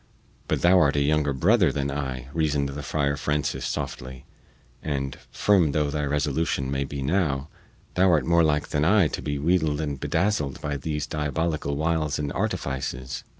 "But 0.47 0.63
thou 0.63 0.79
art 0.79 0.95
a 0.95 0.99
younger 1.01 1.31
brother 1.31 1.71
than 1.71 1.91
I," 1.91 2.27
reasoned 2.33 2.69
the 2.69 2.81
Friar 2.81 3.15
Francis 3.15 3.67
softly; 3.67 4.25
"and, 4.81 5.15
firm 5.29 5.73
though 5.73 5.91
thy 5.91 6.03
resolution 6.05 6.71
may 6.71 6.85
be 6.85 7.03
now, 7.03 7.49
thou 7.93 8.09
art 8.11 8.25
more 8.25 8.41
like 8.43 8.69
than 8.69 8.83
I 8.83 9.07
to 9.09 9.21
be 9.21 9.37
wheedled 9.37 9.79
and 9.79 9.99
bedazzled 9.99 10.59
by 10.59 10.77
these 10.77 11.05
diabolical 11.05 11.75
wiles 11.75 12.17
and 12.17 12.33
artifices. 12.33 13.23